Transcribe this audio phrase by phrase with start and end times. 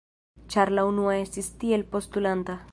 [0.53, 2.61] Ĉar la unua estis tiel postulanta.